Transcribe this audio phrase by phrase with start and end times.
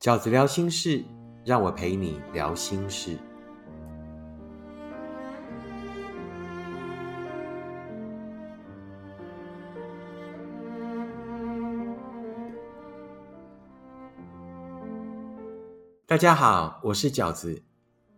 [0.00, 1.04] 饺子聊心事，
[1.44, 3.18] 让我陪你聊心事。
[16.06, 17.62] 大家好，我是饺子。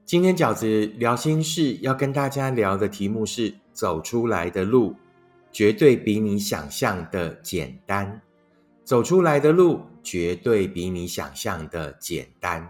[0.05, 4.95] 今天饺子聊心事要跟大家聊的题目是：走出来的路
[5.51, 8.23] 绝对比你想象的简单。
[8.85, 12.69] 走出来的路绝对比你想象的简单。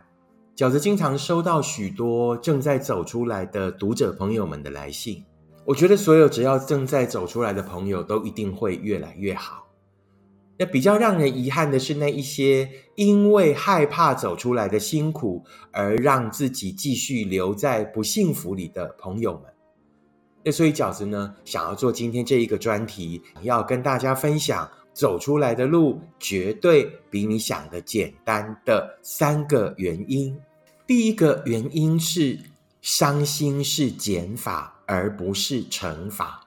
[0.54, 5.24] 饺子经常收到许多正在走出来的读者朋友们的来信，
[5.64, 9.66] 我觉得所有只要正在走出来的朋友都一定会越来越好。
[10.58, 19.44] 那比较让人遗憾的是，那一些因为害怕走出来的辛苦，而让自己继续留在不幸福里的朋友们。
[20.44, 30.38] 那所以饺子呢，想要做今天这一个专题，要跟大家分享走出来的路绝对比你想的简单的三个原因。
[30.86, 32.38] 第一个原因是，
[32.80, 36.40] 伤心是减法，而不是乘法。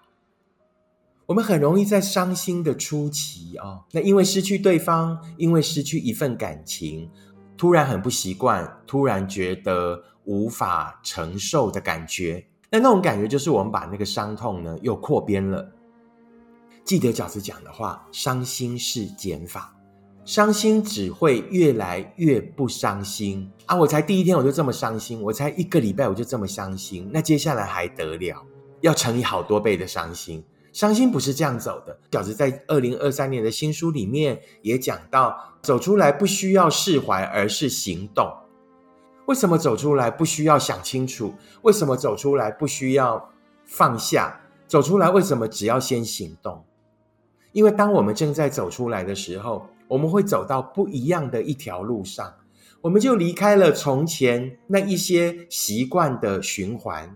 [1.26, 7.10] 我们很容易在伤心的初期啊，那因为失去对方，因为失去一份感情，
[7.58, 12.46] 突然很不习惯，突然觉得无法承受的感觉。
[12.70, 15.72] 那那种感觉就是我们把那个伤痛呢又扩编了。
[16.86, 19.76] 记得饺子讲的话，伤心是减法，
[20.24, 23.76] 伤心只会越来越不伤心啊！
[23.76, 28.46] 我才第一天我就这么伤心，我才一个礼拜我就这么伤心，那接下来还得了？
[28.82, 30.44] 要乘以好多倍的伤心。
[30.74, 32.00] 伤心不是这样走的。
[32.12, 38.32] 饺子在二零二三年的新书里面也讲到，走出来不需要释怀，而是行动。
[39.26, 41.34] 为什么走出来不需要想清楚？
[41.64, 43.32] 为什么走出来不需要
[43.66, 44.40] 放下？
[44.68, 46.64] 走出来为什么只要先行动？
[47.56, 52.34] 因为当我们正在走出来的时候，我们会走到不一样的一条路上，
[52.82, 57.16] 我们就离开了从前那一些习惯的循环。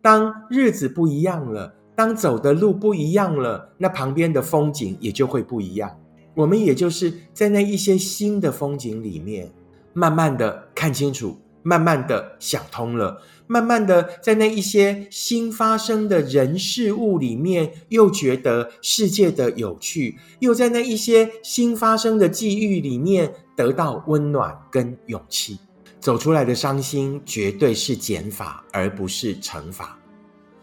[0.00, 1.74] 当日子不一样了。
[1.96, 5.98] 当走的路不一样了，那旁边的风景也就会不一样。
[6.34, 9.50] 我们也就是在那一些新的风景里面，
[9.92, 13.20] 慢慢的看清楚，慢慢的想通了，
[13.50, 25.58] 慢慢的在那一些新发生的人事物里面，又觉得世界的有趣，又在那一些新发生的际遇里面得到温暖跟勇气。
[25.98, 29.98] 走出来的伤心，绝对是减法，而不是乘法。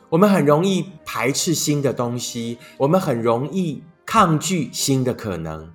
[0.08, 5.70] 我们很容易排斥新的东西，我们很容易抗拒新的可能，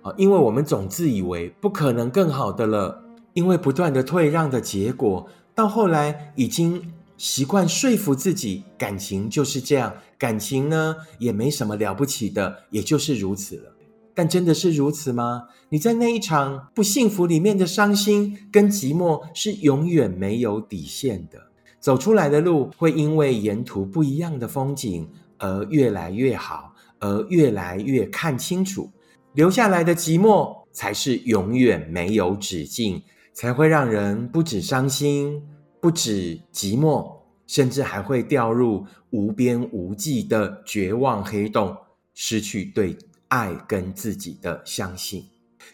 [0.00, 3.02] 啊，因为我们总自以为不可能更好的了。
[3.34, 13.72] 因为不断的退让的结果，到后来已经习惯说服自己，感情就是这样，感情呢也没什么了不起的，也就是如此了。
[14.16, 15.44] 但真的是如此吗？
[15.70, 21.38] 你在那一场不幸福里面的伤心跟寂寞，是永远没有底线的。
[21.80, 28.90] 走出来的路会因为沿途不一样的风景而越来越好，而越来越看清楚。
[29.34, 33.02] 留下来的寂寞才是永远没有止境，
[33.34, 35.42] 才会让人不止伤心，
[35.80, 41.76] 不止寂寞，甚至还会掉入无边无际的绝望黑洞，
[42.14, 42.96] 失去对
[43.28, 45.26] 爱跟自己的相信。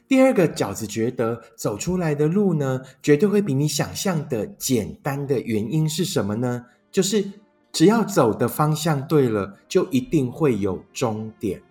[0.09, 6.65] 第二个饺子觉得走出来的路呢，绝对会比你想象的简单的原因是什么呢？
[6.91, 7.25] 就是
[7.72, 11.62] 只要走的方向对了，就一定会有终点。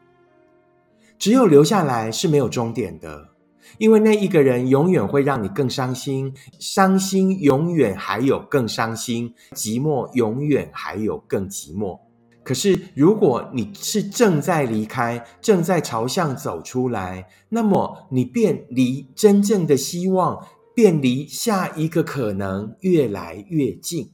[1.17, 3.29] 只有留下来是没有终点的，
[3.77, 11.99] 因为那一个人永远会让你更伤心，伤心永远还有更伤心，寂寞永远还有更寂寞。
[12.43, 20.43] 可是，如果你是正在离开，正在朝向走出来，那么你便离真正的希望，
[20.73, 24.09] 便离下一个可能越来越近，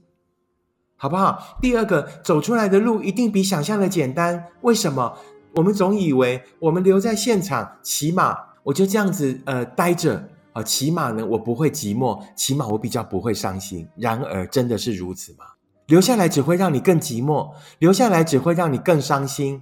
[0.98, 1.58] 好不好？
[1.62, 4.48] 第二个，走出来的路一定比想象的简单。
[4.62, 5.18] 为什么？
[5.54, 13.88] 我们总以为我们留在现场，起码我就这样子呃待着啊，起码呢我不会寂寞，起码我比较不会伤心。
[13.96, 15.46] 然而，真的是如此吗？
[15.86, 19.62] 留下来只会让你更寂寞，留下来只会让你更伤心。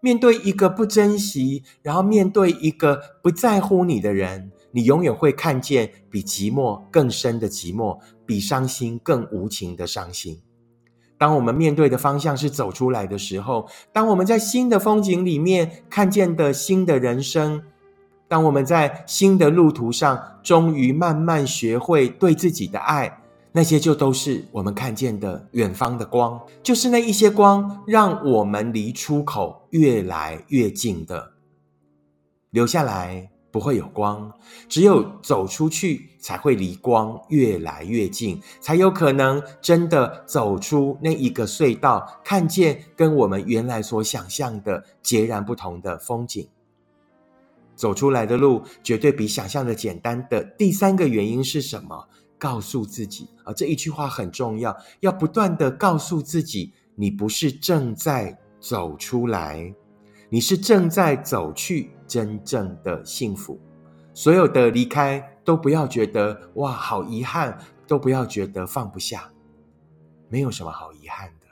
[0.00, 10.40] 面对一个不珍惜，然后面对一个不在乎你的人，你永远会看见比寂寞更深的寂寞，比伤心更无情的伤心。
[11.18, 17.62] 当我们面对的方向是走出来的时候，当我们在新的风景里面看见的新的人生，
[18.28, 23.20] 当我们在新的路途上，终于慢慢学会对自己的爱。
[23.52, 31.32] 那些就都是我们看见的远方的光，就是那一些光，让我们离出口越来越近的。
[32.50, 34.30] 留下来，不会有光。
[34.68, 46.46] 只有走出去，才会离光越来越近，才有可能真的走出那一个隧道，看见跟我们原来所想象的截然不同的风景。
[47.76, 50.26] 走出来的路绝对比想象的简单。
[50.28, 52.08] 的第三个原因是什么？
[52.38, 59.74] 告诉自己啊，这一句话很重要，要不断的告诉自己，你不是正在走出来，
[60.28, 63.58] 你是正在走去真正的幸福。
[64.12, 69.30] 所有的离开都不要觉得哇好遗憾，都不要觉得放不下，
[70.28, 71.46] 没有什么好遗憾的。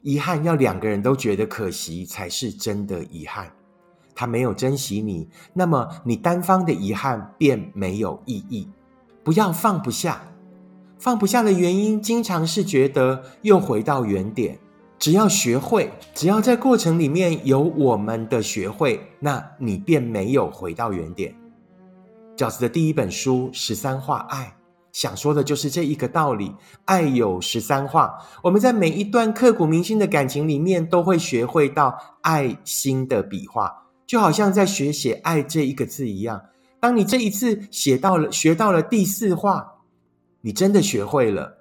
[0.00, 3.52] 遗憾要两个人都觉得可惜，才是真的遗憾。
[4.20, 8.68] 他没有珍惜你，那么你单方的遗憾便没有意义。
[9.24, 10.20] 不要放不下，
[10.98, 14.58] 放不下的原因，经常是觉得又回到原点。
[14.98, 21.34] 只要学会，只要在过程里面有我们的学会，那你便没有回到原点。
[22.36, 24.44] 饺子的第一本书《十三画爱》，
[24.92, 28.18] 想说的就是这一个道理：爱有十三画。
[28.42, 33.86] 我们在每一段刻骨铭心的感情里面，都会学会到爱心的笔画。
[34.10, 36.46] 就好像在学写“爱”这一个字一样，
[36.80, 39.74] 当你这一次写到了、学到了第四画，
[40.40, 41.58] 你真的学会了，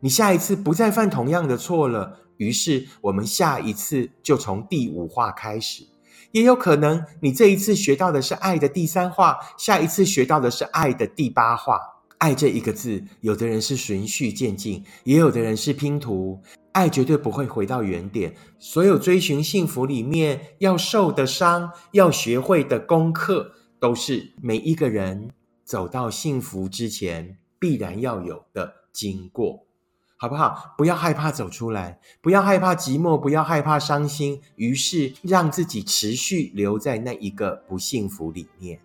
[0.00, 2.20] 你下一次不再犯同样的错了。
[2.38, 5.86] 于是，我们下一次就从第五画开始。
[6.32, 11.78] 也有可能，你这一次学到的是爱的第三画，下一次学到的是爱的第八画。
[12.16, 16.40] 爱这一个字，有的人是循序渐进，也有的人是拼图。
[16.74, 18.34] 爱绝对不会回到原点。
[18.58, 25.30] 所有追寻幸福里面要受的伤，要学会的功课，都是每一个人
[25.64, 29.66] 走到幸福之前必然要有的经过，
[30.16, 30.74] 好不好？
[30.76, 38.80] 不要害怕走出来，不要害怕寂寞，不要害怕伤心，于是让自己持续留在那一个不幸福里面。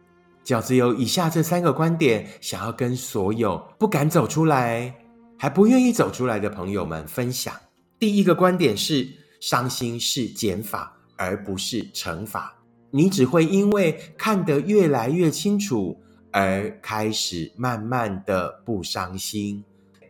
[0.45, 4.95] 饺子有以下这三个观点，想要跟所有不敢走出来、
[5.37, 7.53] 还不愿意走出来的朋友们分享。
[7.99, 9.05] 第一个观点是，
[9.41, 12.55] 伤心是减法，而不是乘法。
[12.91, 15.99] 你只会因为看得越来越清楚，
[16.31, 19.61] 而开始慢慢的不伤心。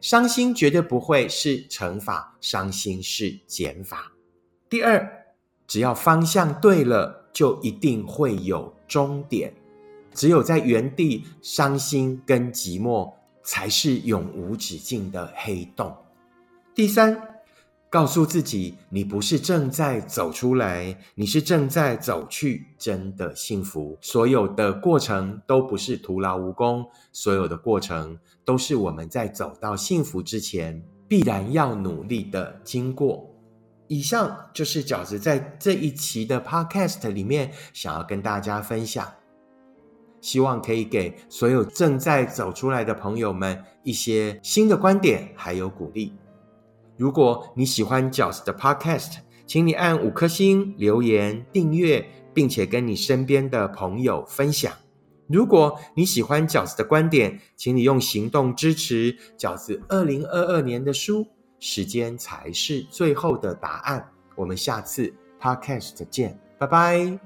[0.02, 4.12] 伤心绝对不会是乘法，伤心是减法。
[4.70, 5.26] 第二，
[5.66, 9.52] 只要方向对了，就一定会有终点。
[10.14, 13.12] 只有在原地伤心跟寂寞，
[13.44, 15.98] 才是永无止境的黑洞。
[16.76, 17.20] 第三。
[17.92, 23.98] 告诉自己，你不是正在走出来，你是正在走去真的幸福。
[24.00, 33.28] 所有的过程都不是徒劳无功，所有的过程都是我们在走到幸福之前必然要努力的经过。
[33.88, 39.12] 以上就是饺子在这一期的 Podcast 里面想要跟大家分享，
[40.22, 46.14] 希望可以给所有正在走出来的朋友们一些新的观点，还有鼓励。
[47.00, 54.74] 如果你喜欢饺子的 Podcast，请你按五颗星、留言、订阅，并且跟你身边的朋友分享。
[55.28, 61.26] 如果你喜欢饺子的观点，请你用行动支持饺子二零二二年的书。
[61.58, 64.12] 时间才是最后的答案。
[64.36, 67.18] 我们下次 Podcast 见，拜拜。